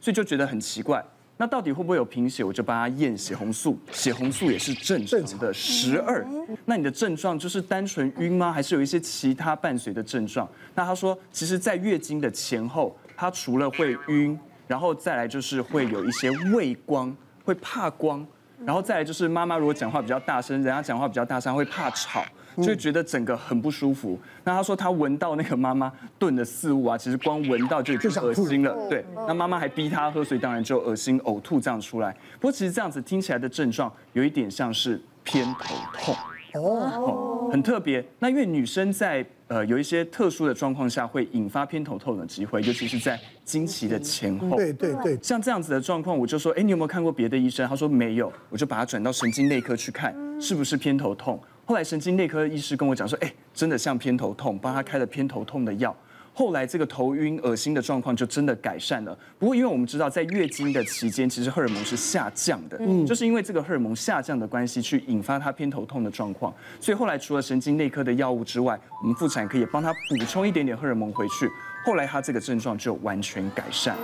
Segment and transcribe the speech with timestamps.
[0.00, 1.04] 所以就觉得很奇怪。
[1.36, 2.44] 那到底会不会有贫血？
[2.44, 6.22] 我就帮他验血红素，血红素也是正常的十二。
[6.66, 8.52] 那你的症状就是单纯晕吗？
[8.52, 10.46] 还是有一些其他伴随的症状？
[10.74, 18.26] 那他说，其实，在月经的前后，他除了会晕，然后再来就是会有一些畏光，会怕光，
[18.64, 22.24] 然后再来就是妈妈如果讲话比较大声，人家讲话比较大声会怕吵。
[22.56, 24.18] 就会觉得整个很不舒服。
[24.44, 28.76] 那他说他闻到那个妈妈炖的四物啊，其实光闻到就已经恶心了。
[28.88, 32.12] 对，那妈妈还逼他喝所以，当然就恶心呕吐这样出来。
[32.40, 36.14] 不过其实这样子听起来的症状有一点像是偏头痛
[36.54, 38.04] 哦，很特别。
[38.18, 44.56] 那因为女生在呃有一些特殊的状况下会引发偏头痛的机会，尤其是在经期的前后。
[44.56, 47.68] 对对对，像这样子的状况，我就说，哎，你有没有看过别的医生？
[47.68, 51.40] 他说没有，我就把他转到神经内科去看，是不是偏头痛？
[51.64, 55.94] 后来神经内科医师跟我讲说，哎，真的像偏头痛，帮他开了偏头痛的药。
[56.32, 59.16] 后来这个头晕、恶心的状况就真的改善了。
[59.38, 66.54] 不过因为我们知道，在月经的期间，其实荷尔蒙是下降的，嗯，就是因为这个荷尔蒙下降的关系，去引发她偏头痛的状况。
[66.80, 71.50] 所以后来除了神经内科的药物之外，我们妇产科也帮她补充一点点荷尔蒙回去。
[71.84, 73.96] 后来她这个症状就完全改善。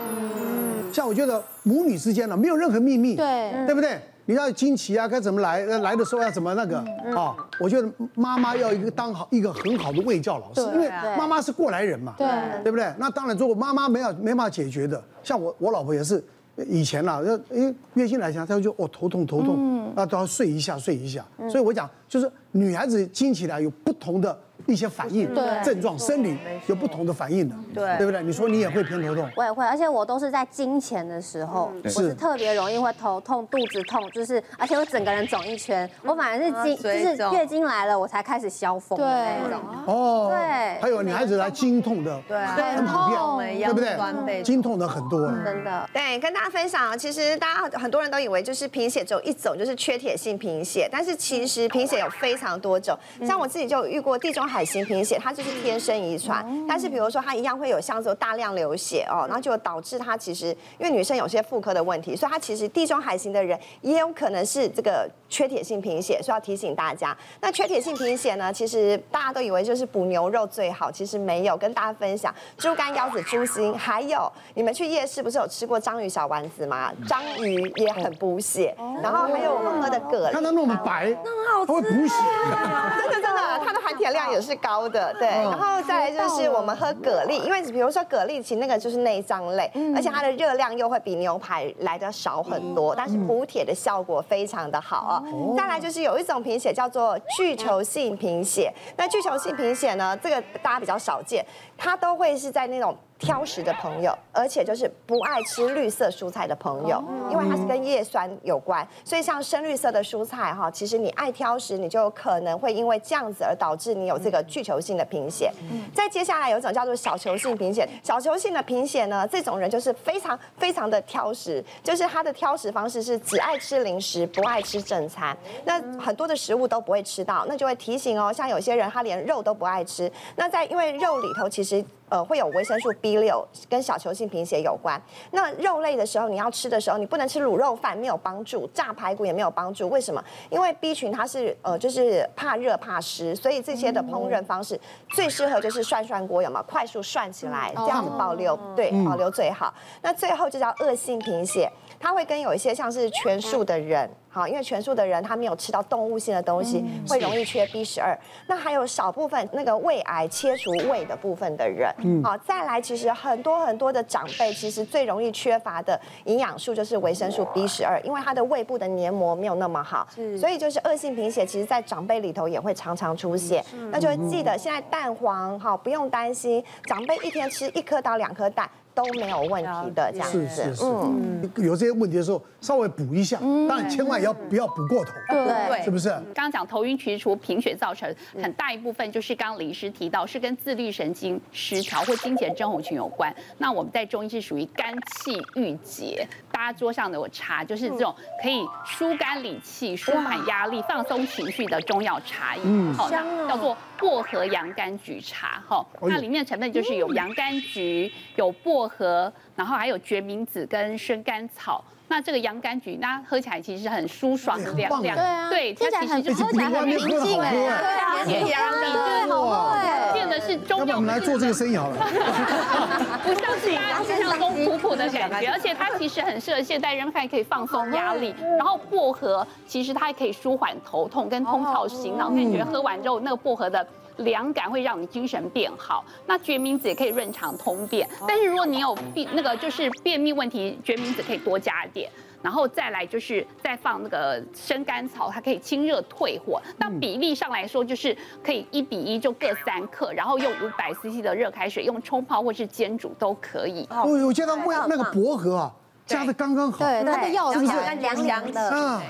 [0.93, 3.99] 像我觉得母女之间呢，没有任何秘密，对，对不对？
[4.27, 5.65] 你要惊奇啊，该怎么来？
[5.65, 6.79] 来的时候要怎么那个
[7.17, 7.35] 啊？
[7.61, 12.27] 我觉得妈妈要一个当好一个很好的卫教老师，因为妈妈是过来人嘛，对，
[12.65, 12.93] 对不对？
[12.99, 16.23] 那当然，如果妈妈没有没办法解决的，像我我老婆也是，
[16.69, 21.25] 以前啦，要因为月经来前，她就哦头痛头痛，那都要睡一下睡一下。
[21.49, 24.37] 所以我讲就是女孩子经起来有不同的。
[24.67, 28.21] 一些反应、症状、生理有不同的反应的，对，对不对？
[28.25, 35.89] 你说你也会偏头痛，我也会，而且我都是在经前的时候，我是特别容易会头痛、肚子痛，就是而且我整个人肿一圈。
[36.03, 38.99] 我反而是经，就是月经来了，我才开始消风。
[38.99, 39.05] 的
[39.45, 40.81] 那种，哦，对。
[40.83, 43.81] 还有女孩子来经痛的，对，很普遍，对不
[44.27, 44.43] 对？
[44.43, 45.89] 经痛的很多，真的。
[45.93, 52.97] 对，跟大家分享，其实大家很多人都以为就是贫血只有一种，就是缺铁性贫血，但是其实贫血有非常多种。
[53.27, 60.49] 像我自己就遇过地中海型贫血，它就是天生遗传，但是比如说它一样会有像这种大量流血哦，然后就导致它其实
[60.79, 67.17] 因为女生有些妇科的问题，所以它其实地中海型的人也有可能是这个缺铁性贫血，所以要提醒大家。
[67.41, 71.57] 那缺铁性贫血呢，其实大家都以为就是补牛肉最好，其实没有。
[71.57, 76.93] 跟大家分享，猪肝、腰子、猪心，还有你们去夜市不是有吃过章鱼小丸子吗？
[77.09, 83.56] 章鱼也很补血，然后还有我们喝的蛤蜊，看它那么白，那很好吃，会补血，真的真的，
[83.87, 84.87] 含铁量也是高。
[84.89, 95.23] 的对，然后再来就是我们喝蛤蜊，因为比如说蛤蜊其实那个就是内脏类，而且它的热量又会比牛排来的少很多，但是补铁的效果非常的好啊。
[95.57, 101.45] 再来就是有一种贫血叫做巨球性贫血，那巨球性贫血呢，这个大家比较少见，
[101.77, 102.97] 它都会是在那种。
[103.19, 115.53] 挑食的朋友，而且就是不爱吃绿色蔬菜的朋友，因为它是跟叶酸有关，所以像深绿色的蔬菜哈，其实你爱挑食，你就可能会因为这样子而导致你有这个巨球性的贫血。
[115.95, 131.85] 再接下来有一种叫做小球性贫血，小球性的贫血呢，这种人就是非常非常的挑食，就是他的挑食方式是只爱吃零食，不爱吃正餐，那很多的食物都不会吃到，那就会提醒哦，像有些人他连肉都不爱吃，那在因为肉里头其实。
[132.09, 135.01] 呃，会有维生素 B 六，跟小球性贫血有关。
[135.33, 139.89] 那肉类的时候，你要吃的时候，你不能吃卤肉饭，没有帮助；炸排骨也没有帮助。
[139.89, 140.23] 为什么？
[140.51, 144.81] 因为 B 群它是呃，就是怕热怕湿，所以这些的烹饪方式
[145.11, 146.63] 最适合就是涮涮锅，有没有？
[146.65, 149.73] 快速涮起来，这样子保留，对，保留最好。
[150.03, 154.09] 那最后就叫恶性贫血，它会跟有一些像是全素的人。
[154.37, 158.15] 好，因为全素的人他没有吃到动物性的东西，会容易缺 B 十二。
[158.47, 161.91] 那还有少部分那个胃癌切除胃的部分的人，
[162.23, 170.07] 好，再来其实很多很多的长辈其实最容易缺乏的营养素就是维生素 B 十二，因为他的胃部的黏膜没有那么好，
[170.39, 173.65] 所以就是恶性贫血，其实在长辈里头也会常常出现。
[173.91, 178.69] 那就会记得现在蛋黄哈，不用担心，长辈一天吃一颗到两颗蛋。
[178.97, 180.49] 都没有问题的，这样子。
[180.49, 183.39] 是是是，嗯，有这些问题的时候，稍微补一下，
[183.69, 186.09] 当然千万要不要补过头，对，是不是？
[186.09, 188.13] 刚刚讲头晕，其实除贫血造成
[188.43, 193.35] 很大一部分，就是刚刚李医师提到，是跟自律神经失调或经前症候群有关。
[193.59, 196.27] 那我们在中医是属于肝气郁结，
[196.57, 209.31] 大家桌上的我茶，就是这种可以疏肝理气、舒缓压力、放松情绪的中药茶饮，好，叫做薄荷洋甘菊茶，哈，那里面的成分就是有洋甘菊，有薄荷。
[209.55, 211.85] 然后还有决明子跟生甘草。
[212.09, 215.17] 那这个洋甘菊，那喝起来其实很舒爽的凉凉，
[215.51, 217.81] 对，听起来很喝起来很平静，对啊，
[218.25, 220.97] 对啊，好喝哎，变的是中药。
[220.97, 221.97] 我们来做这个生意好了，
[223.25, 228.35] 不像是大家想象中苦苦的感觉， 而且它其实很适合现代人，还可以放松压力。
[228.57, 233.87] 然后薄荷其实它还可以舒缓头痛跟通透心脑，感觉喝完之后那个薄荷的。
[234.19, 238.09] 凉感会让你精神变好，那决明子也可以润肠通便。
[238.27, 242.11] 但是如果你有便那个就是便秘问题，决明子可以多加一点。
[242.43, 246.63] 然后再来就是再放那个生甘草，它可以清热退火。
[246.79, 253.89] 那比例上来说，就是可以一比一，就各三克，然后用五百 CC 的热开水，用冲泡或是煎煮都可以。
[253.91, 255.73] 我我觉得味那个薄荷啊，
[256.05, 257.65] 加的刚刚好，对，它的药香
[257.99, 259.03] 凉凉的。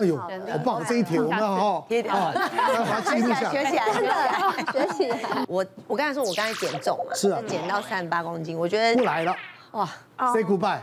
[0.00, 0.84] 哎呦，好棒！
[0.86, 2.32] 这一题我们要好好， 好，
[2.84, 3.84] 把它记录下来，学起来，
[4.72, 5.18] 真的学起来。
[5.48, 9.34] 我我刚才说，我刚才减重嘛，是啊，减到三十八公斤，我觉得不来了，
[9.72, 9.88] 哇
[10.32, 10.78] ，say goodbye。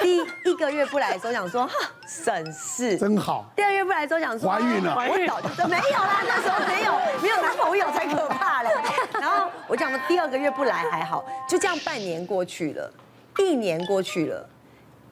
[0.00, 1.72] 第一个月不来的时候想说，哈
[2.06, 3.44] 省事，真好。
[3.54, 6.92] 第二月不来的时候想说，怀孕了，我早就没有啦，那时候没有，
[7.22, 8.70] 没有男朋友才可怕嘞。
[9.20, 12.90] 然后我讲的第二个月不来还好，就这样半年过去了，
[13.38, 14.48] 一年过去了。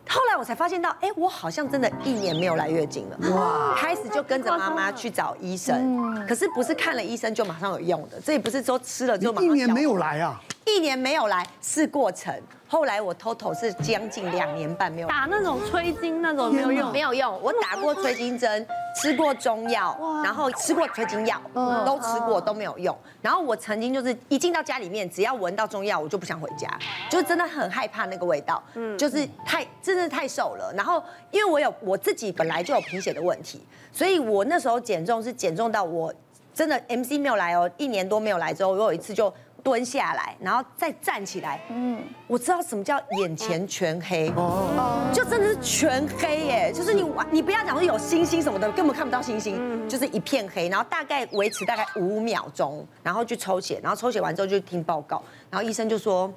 [0.09, 3.19] 后来我才发现到，哎，我好像真的一年没有来月经了。
[3.35, 3.75] 哇！
[3.77, 9.51] 开始就跟着妈妈去找医生，可是不是看了医生就马上有用的，这也不是说吃了就马上。
[9.51, 10.41] 一年没有来啊？
[10.65, 12.33] 一年没有来是过程。
[12.69, 17.41] 后来我 total 是将近两年半没有打那种催经那种没有用，没有用。
[17.43, 21.41] 我打过催经针，吃过中药，然后吃过催经药，
[21.85, 22.97] 都吃过都没有用。
[23.21, 26.69] 然后我曾经就是一进到家里面，只要闻到中药，我就不想回家，
[27.11, 28.63] 就真的很害怕那个味道。
[28.75, 30.73] 嗯，就是太真的太瘦了。
[30.75, 36.13] 然后因为我有我自己本来就有贫血的问题，所以我那时候减重是减重到我
[36.55, 39.33] 真的 MC 没有来哦，一年多没有来之后，我有一次就。
[39.67, 41.61] 蹲下来，然后再站起来。
[41.71, 41.99] 嗯，
[42.29, 55.21] 我知道什么叫眼前全黑，哦，就真的是全黑耶，就是你你不要讲说有星星什么的，根本看不到星星，就是一片黑，然后大概维持大概五秒钟，然后去抽血，然后抽血完之后就听报告，
[55.51, 56.33] 然后医生就说，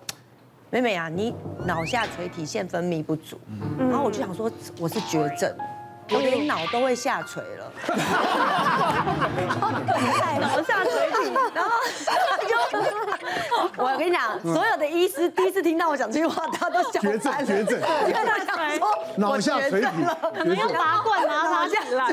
[0.71, 1.31] 妹妹啊，你
[1.65, 3.39] 脑下垂体腺分泌不足，
[3.77, 5.55] 然后我就想说我是绝症。
[6.11, 7.71] 我连脑都会下垂了，
[10.41, 11.69] 脑下垂体，然后
[12.38, 12.38] 就，
[13.77, 17.80] 我跟你讲，所有的医师第一次听到我讲这句话，他都想绝症，绝症，
[19.18, 19.88] 脑下垂体，
[20.45, 22.12] 你要拔罐拿他下来，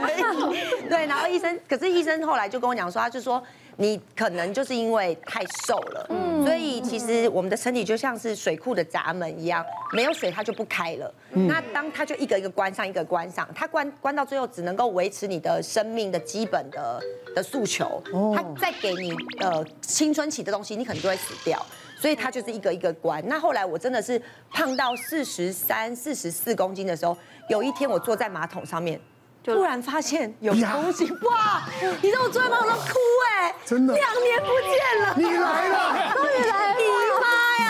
[0.88, 3.42] 对，然后医生，可是医生后来就跟我讲说，他就说。
[3.78, 9.62] 你可能就是因为太瘦了，嗯，所以其实我们的身体就像是水库的闸门一样，
[9.92, 11.12] 没有水它就不开了。
[11.28, 16.98] 那当它就一个一个关上，一个关上，它关关到最后只能够维持你的生命的基本的
[17.34, 18.02] 的诉求。
[18.14, 18.32] 哦。
[18.34, 21.60] 它再给你呃青春期的东西，你可能就会死掉。
[22.00, 23.22] 所以它就是一个一个关。
[23.26, 24.20] 那后来我真的是
[24.50, 27.16] 胖到四十三、四十四公斤的时候，
[27.48, 29.00] 有一天我坐在马桶上面。
[29.44, 31.62] 突然发现有东西，哇！
[32.02, 32.94] 你知道我坐在马桶上哭
[33.30, 36.74] 哎，真的，两年不见了，你来了，终于来了，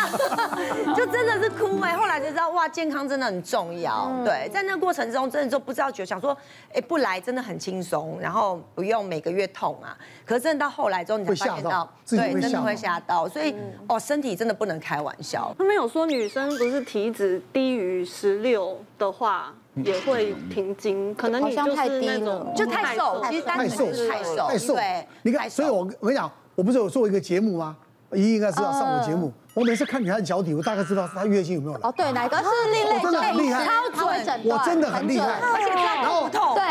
[0.97, 1.97] 就真的是哭哎。
[1.97, 4.11] 后来才知道哇，健康真的很重要。
[4.25, 6.37] 对，在那个过程中，真的就不知道觉得想说，
[6.73, 9.97] 哎，不来真的很轻松，然后不用每个月痛啊。
[10.25, 13.29] 可是真的到后来之后，你才发现到，对，真的会吓到。
[13.29, 13.55] 所以
[13.88, 15.55] 哦，身体真的不能开玩笑。
[15.58, 19.53] 他们有说女生不是体脂低于十六的话。
[19.85, 24.75] 也会停经，可能你就是那种就太瘦，其实单纯是太瘦，太瘦。
[24.75, 27.76] 对，你看，所以我我跟你讲，我不是有做一个节目吗？
[28.14, 29.31] 一应该是要上我节目。
[29.56, 31.81] 我每次看女孩子脚底，我大概知道她月经有没有来。
[31.88, 33.00] 哦，对，哪个是另类？
[33.00, 35.41] 真的很厉害，超准，我真的很厉害。
[35.41, 36.63] 而且然后对，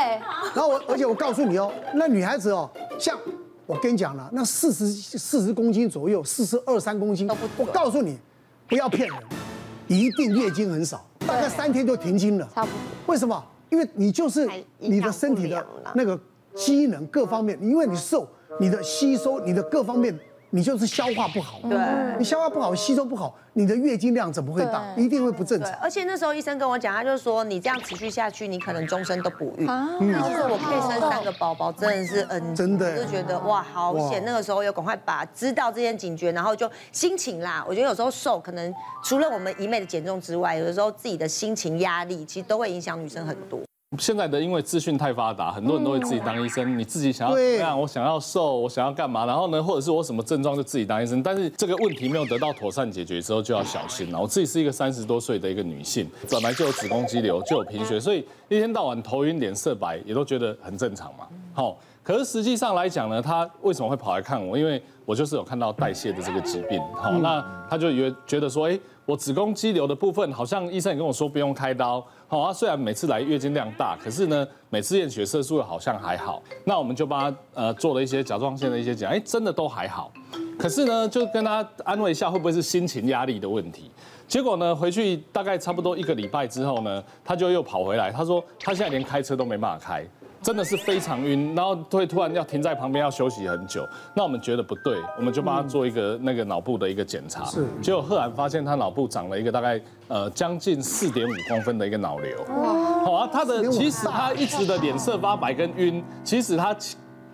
[0.53, 3.17] 然后我而且我告诉你哦，那女孩子哦，像
[3.65, 7.27] 我跟你讲了，那四十四十公斤左右，四十二三公斤，
[7.57, 8.19] 我告诉你，
[8.67, 9.17] 不要骗人，
[9.87, 11.03] 一定月经很少。
[11.25, 12.77] 大概三天就停经了，差不多。
[13.07, 13.43] 为什么？
[13.71, 15.65] 因为你就是你的身体的
[15.95, 16.19] 那个
[16.53, 18.27] 机能各方面，因为你瘦，
[18.59, 20.15] 你的吸收，你的各方面。
[20.55, 21.77] 你就是消化不好，对，
[22.17, 24.81] 你消化不好，吸收不好，你的月经量怎么会大？
[24.95, 25.69] 一定会不正常。
[25.81, 29.67] 而且那时候医生跟我讲，他就说你这样持续下去，你可能终身都不孕。
[29.69, 34.23] 嗯，然后说我可以生三个宝宝，真的是嗯，真的，我就觉得哇，好险！
[34.25, 37.61] 那个时候又赶快把知道这件警觉，然后就心情啦。
[37.67, 43.59] 我觉得有时候瘦，可能除了我们一昧的减重之外，有的时候自己的心情压力，其实都会影响女生很多。
[43.97, 46.77] 现在的因为资讯太发达，很多人都会自己当医生。
[46.77, 47.79] 你自己想要怎么样？
[47.79, 49.25] 我想要瘦，我想要干嘛？
[49.25, 51.21] 然后呢，或者是我什么症状就自己当医生。
[51.21, 54.19] 但是这个问题没有得到妥善解决之后，就要小心了。
[54.19, 61.27] 我自己是一个三十多岁的一个女性，本来就有子宫肌瘤，就有贫血，所以一天到晚头晕、脸色白，也都觉得很正常嘛。
[61.55, 64.57] 好，可是实际上来讲呢，他为什么会跑来看我？
[64.57, 80.11] 因为我就是有看到代谢的这个疾病，好，那他就觉觉得说，哎，我子宫肌瘤的部分，好像医生也跟我说不用开刀，好，啊，虽然每次来月经量大，可是呢，每次验血色素好像还好，那我们就帮他呃做了一些甲状腺的一些检查，哎，真的都还好，
[80.59, 83.89] 可是呢，就跟他安慰一下，会不会是心情压力的问题？
[84.27, 90.05] 结果呢，回去大概差不多一个礼拜之后呢，他就又跑回来，他说他现在连开车都没办法开。
[90.45, 93.83] 真的是非常晕，然后会突然要停在旁边要休息很久。
[94.13, 97.43] 那我们觉得不对，我们就帮他做一个那个脑部的一个检查。
[97.45, 102.43] 是，结果赫然发现他脑部长了一个大概呃将近四点五公分的一个脑瘤。
[102.61, 103.03] 哇！
[103.03, 106.77] 好啊，他的其实他一直的脸色发白跟晕，其实他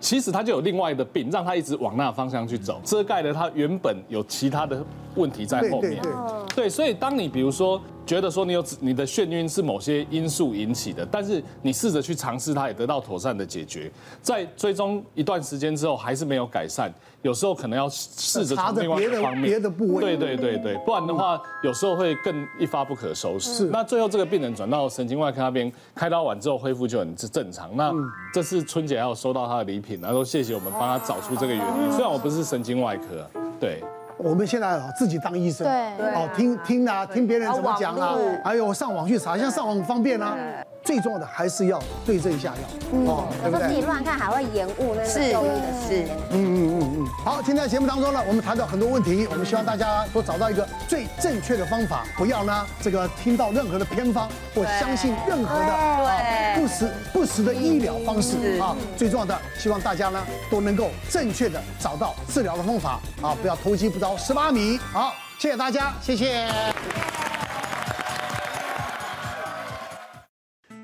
[0.00, 4.82] 其实他就有另外的病，让他一直往那个方向去走，遮盖了他原本有其他的
[5.16, 6.00] 问题在后面。
[6.00, 7.78] 对，对，对，对，所以当你比如说。
[8.04, 13.90] 觉得说你有你的眩晕是某些因素引起的，但是你试着去尝试它，也得到妥善的解决。
[14.20, 16.92] 在追踪一段时间之后，还是没有改善，
[17.22, 23.54] 有时候可能要试着从另外一个方面，别的部位，对对对对，不然的话，有时候会更一发不可收拾。
[23.54, 27.70] 是，那最后这个病人转到神经外科那边开刀完之后，恢复就很正常。
[27.76, 27.92] 那
[28.34, 31.92] 这次春姐还有收到他的礼品，然后说谢谢我们帮他找出这个原因。
[31.92, 33.24] 虽然我不是神经外科，
[33.60, 33.82] 对。
[34.22, 40.36] 我们现在啊，自己当医生，对，哦，听听啊，听别人怎么讲啊，还有上网去查，现在上网很方便啊。
[40.84, 43.68] 最重要的还是要对症下药，哦，对不对？
[43.68, 46.16] 自己乱看还会延误那个就医的时间。
[46.30, 47.06] 嗯嗯嗯嗯。
[47.24, 58.76] 好，今天在节目当中呢，我们谈到很多问题，我们希望大家都找到一个最正确的方法，不要呢这个听到任何的偏方或相信任何的啊不实不实的医疗方式啊。
[58.96, 60.20] 最重要的，希望大家呢
[60.50, 64.78] 都能够正确的找到治疗的方法啊，不要投机不着十八米。
[64.92, 66.46] 好，谢谢大家，谢谢。